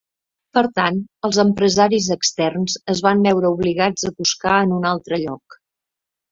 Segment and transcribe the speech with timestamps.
[0.57, 0.95] Per tant,
[1.29, 5.63] els empresaris externs es van veure obligats a buscar en un altre lloc.